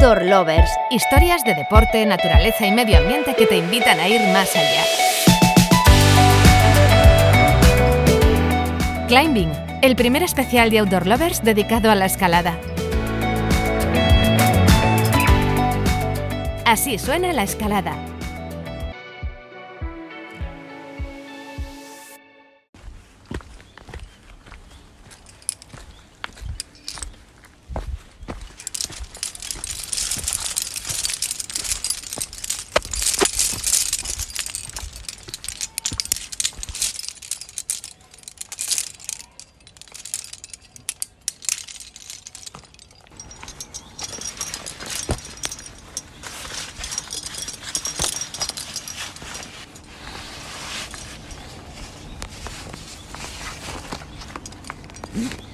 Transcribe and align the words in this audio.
Outdoor 0.00 0.24
Lovers, 0.24 0.70
historias 0.90 1.44
de 1.44 1.54
deporte, 1.54 2.06
naturaleza 2.06 2.66
y 2.66 2.72
medio 2.72 2.96
ambiente 2.96 3.34
que 3.34 3.46
te 3.46 3.58
invitan 3.58 4.00
a 4.00 4.08
ir 4.08 4.18
más 4.32 4.48
allá. 4.56 4.82
Climbing, 9.08 9.52
el 9.82 9.96
primer 9.96 10.22
especial 10.22 10.70
de 10.70 10.78
Outdoor 10.78 11.06
Lovers 11.06 11.44
dedicado 11.44 11.90
a 11.90 11.94
la 11.94 12.06
escalada. 12.06 12.56
Así 16.64 16.98
suena 16.98 17.34
la 17.34 17.42
escalada. 17.42 17.94
Mm-hmm. 55.20 55.50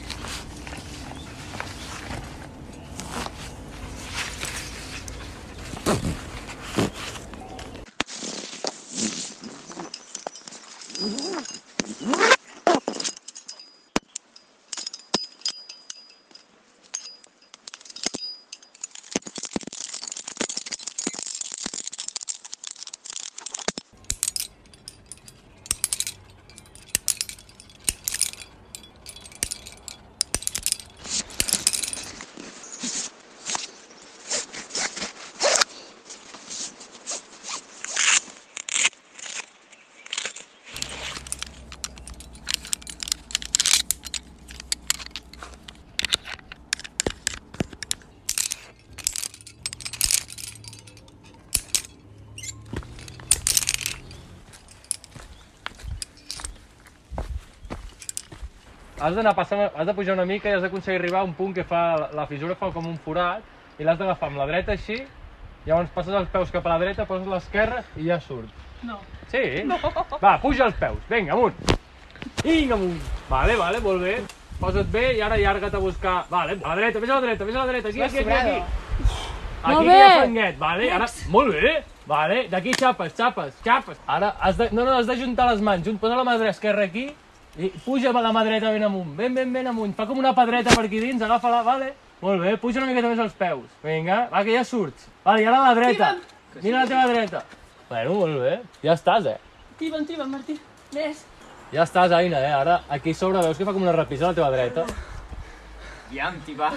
Has 59.01 59.15
d'anar 59.15 59.35
passant, 59.37 59.67
has 59.75 59.87
de 59.87 59.95
pujar 59.95 60.15
una 60.17 60.25
mica 60.25 60.49
i 60.49 60.55
has 60.57 60.63
d'aconseguir 60.65 61.01
arribar 61.01 61.21
a 61.21 61.29
un 61.29 61.35
punt 61.37 61.53
que 61.55 61.65
fa, 61.65 62.09
la 62.17 62.27
fissura 62.27 62.57
fa 62.57 62.71
com 62.73 62.87
un 62.89 62.97
forat 63.05 63.45
i 63.79 63.85
l'has 63.85 63.99
d'agafar 63.99 64.31
amb 64.31 64.41
la 64.41 64.47
dreta 64.49 64.73
així, 64.73 65.03
llavors 65.67 65.93
passes 65.93 66.17
els 66.17 66.31
peus 66.33 66.53
cap 66.55 66.65
a 66.67 66.73
la 66.75 66.79
dreta, 66.81 67.05
poses 67.09 67.29
l'esquerra 67.29 67.83
i 67.97 68.09
ja 68.09 68.19
surt. 68.21 68.49
No. 68.87 68.99
Sí? 69.29 69.43
No. 69.69 69.77
Va, 70.23 70.39
puja 70.41 70.71
els 70.71 70.79
peus, 70.81 71.03
vinga, 71.11 71.37
amunt. 71.37 71.77
Vinga, 72.43 72.79
amunt. 72.79 73.13
Vale, 73.29 73.57
vale, 73.61 73.83
molt 73.85 74.03
bé. 74.07 74.17
Posa't 74.57 74.89
bé 74.89 75.11
i 75.19 75.21
ara 75.21 75.37
llarga't 75.37 75.77
a 75.77 75.83
buscar... 75.83 76.17
Vale, 76.31 76.57
a 76.63 76.73
la 76.73 76.79
dreta, 76.81 77.03
vés 77.03 77.13
a 77.13 77.19
la 77.19 77.27
dreta, 77.27 77.45
vés 77.45 77.57
a 77.57 77.65
la 77.67 77.73
dreta, 77.73 77.93
aquí, 77.93 78.03
aquí, 78.03 78.19
aquí, 78.25 78.33
aquí. 78.33 78.57
Aquí 79.67 79.85
que 79.85 79.93
hi 79.93 80.01
ha 80.01 80.09
fanguet, 80.23 80.59
vale, 80.59 80.89
ara... 80.97 81.11
Molt 81.29 81.53
bé, 81.53 81.77
vale, 82.09 82.43
d'aquí 82.49 82.73
xapes, 82.73 83.13
xapes, 83.19 83.61
xapes. 83.67 84.01
Ara 84.07 84.33
has 84.41 84.57
de... 84.57 84.71
No, 84.73 84.87
no, 84.87 84.97
has 84.97 85.11
d'ajuntar 85.11 85.51
les 85.51 85.61
mans, 85.61 85.93
posa 86.01 86.17
la 86.17 86.25
mà 86.25 86.39
dreta 86.39 86.57
esquerra 86.57 86.89
aquí 86.89 87.11
i 87.59 87.71
puja 87.85 88.13
la 88.13 88.33
mà 88.33 88.45
dreta 88.45 88.71
ben 88.71 88.85
amunt, 88.85 89.15
ben, 89.17 89.35
ben, 89.35 89.53
ben 89.53 89.67
amunt. 89.67 89.95
Fa 89.97 90.07
com 90.07 90.19
una 90.19 90.35
pedreta 90.37 90.75
per 90.77 90.85
aquí 90.85 91.01
dins, 91.01 91.23
agafa-la, 91.23 91.63
vale? 91.65 91.93
Molt 92.21 92.43
bé, 92.43 92.57
puja 92.61 92.81
una 92.81 92.89
miqueta 92.91 93.09
més 93.09 93.21
els 93.21 93.37
peus. 93.37 93.71
Vinga, 93.85 94.27
va, 94.33 94.43
que 94.45 94.55
ja 94.57 94.65
surts. 94.65 95.09
Vale, 95.25 95.43
i 95.43 95.49
ara 95.49 95.63
a 95.63 95.69
la 95.69 95.75
dreta. 95.79 96.11
Mira 96.63 96.81
a 96.81 96.85
la 96.85 96.91
teva 96.91 97.07
dreta. 97.13 97.43
Bueno, 97.89 98.15
molt 98.21 98.41
bé. 98.43 98.55
Ja 98.83 98.95
estàs, 98.97 99.29
eh? 99.33 99.39
Tiba'n, 99.81 100.07
tiba'n, 100.09 100.31
Martí. 100.33 100.57
Més. 100.95 101.25
Ja 101.73 101.85
estàs, 101.85 102.13
Aina, 102.17 102.41
eh? 102.41 102.55
Ara, 102.57 102.81
aquí 102.89 103.13
a 103.13 103.19
sobre 103.19 103.43
veus 103.45 103.59
que 103.59 103.67
fa 103.69 103.75
com 103.77 103.85
una 103.85 103.93
repisa 103.97 104.29
a 104.29 104.33
la 104.33 104.39
teva 104.41 104.51
dreta. 104.55 104.87
Aviam, 106.09 106.41
tiba. 106.47 106.73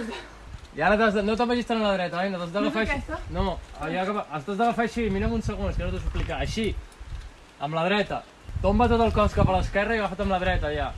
I 0.77 0.83
ara 0.85 0.97
t'has 0.99 1.15
de... 1.17 1.23
no 1.25 1.35
te'n 1.37 1.49
vagis 1.49 1.67
tant 1.67 1.79
a 1.81 1.87
la 1.87 1.95
dreta, 1.97 2.19
Aina, 2.21 2.37
t'has 2.37 2.51
d'agafar 2.53 2.85
No 2.85 2.93
així. 2.93 3.19
No, 3.33 3.57
allà 3.81 4.05
que... 4.05 4.23
has 4.37 4.45
d'agafar 4.49 4.85
així, 4.85 5.07
mira'm 5.13 5.33
un 5.37 5.45
segon, 5.45 5.71
és 5.71 5.77
que 5.77 5.85
no 5.85 5.93
t'ho 5.93 6.01
explicar. 6.01 6.39
Així, 6.45 6.67
amb 7.59 7.75
la 7.75 7.85
dreta. 7.85 8.23
Tomba 8.61 8.89
tot 8.91 9.01
el 9.03 9.13
cos 9.15 9.35
cap 9.35 9.49
a 9.49 9.57
l'esquerra 9.57 9.95
i 9.95 10.01
agafa't 10.01 10.25
amb 10.25 10.35
la 10.35 10.39
dreta, 10.41 10.71
ja. 10.73 10.89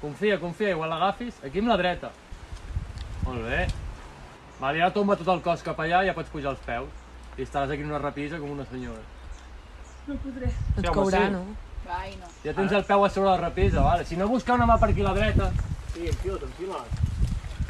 Confia, 0.00 0.38
confia, 0.40 0.72
igual 0.76 0.90
l'agafis. 0.92 1.42
Aquí 1.44 1.60
amb 1.60 1.72
la 1.72 1.76
dreta. 1.80 2.10
Molt 3.26 3.44
bé. 3.44 3.66
Vale, 4.60 4.82
ara 4.82 4.92
tomba 4.94 5.16
tot 5.18 5.28
el 5.34 5.42
cos 5.44 5.62
cap 5.66 5.78
allà 5.84 6.02
i 6.04 6.10
ja 6.10 6.16
pots 6.16 6.30
pujar 6.32 6.54
els 6.54 6.62
peus. 6.66 7.06
I 7.38 7.44
estaràs 7.44 7.70
aquí 7.74 7.84
en 7.84 7.90
una 7.92 8.00
repisa 8.02 8.38
com 8.38 8.54
una 8.54 8.66
senyora. 8.70 9.02
No 10.08 10.16
podré. 10.22 10.48
Sí, 10.50 10.86
home, 10.86 11.10
sí. 11.12 11.24
no? 11.34 11.42
Ai, 11.88 12.14
no. 12.20 12.30
Ja 12.44 12.54
tens 12.56 12.72
el 12.72 12.84
peu 12.88 13.04
a 13.04 13.10
sobre 13.10 13.30
la 13.30 13.36
repisa, 13.42 13.82
vale. 13.84 14.04
Si 14.08 14.16
no, 14.16 14.28
busca 14.28 14.56
una 14.56 14.66
mà 14.68 14.78
per 14.80 14.90
aquí 14.92 15.04
a 15.04 15.10
la 15.10 15.14
dreta. 15.16 15.50
Sí, 15.94 16.08
enfila't, 16.08 16.48
enfila't. 16.48 17.04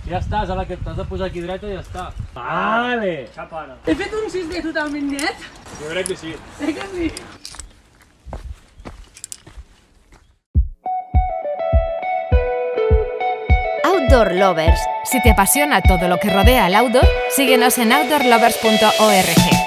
Ja 0.08 0.22
estàs, 0.22 0.48
ara 0.54 0.64
que 0.64 0.78
t'has 0.80 0.96
de 0.96 1.04
posar 1.04 1.28
aquí 1.28 1.42
dreta 1.44 1.68
i 1.68 1.76
ja 1.76 1.82
està. 1.84 2.06
Vale. 2.34 3.14
Xapa 3.34 3.64
ara. 3.64 3.76
He 3.84 3.94
fet 3.98 4.14
un 4.16 4.30
6D 4.32 4.62
totalment 4.70 5.10
net. 5.12 5.48
Jo 5.82 5.90
crec 5.92 6.12
que 6.12 6.16
sí. 6.16 6.34
Eh 6.64 6.72
que 6.72 6.86
sí? 6.94 7.10
Outdoor 14.08 14.36
Lovers. 14.36 14.80
Si 15.04 15.20
te 15.20 15.28
apasiona 15.28 15.82
todo 15.82 16.08
lo 16.08 16.18
que 16.18 16.30
rodea 16.30 16.64
al 16.64 16.74
outdoor, 16.76 17.06
síguenos 17.36 17.76
en 17.76 17.92
outdoorlovers.org. 17.92 19.57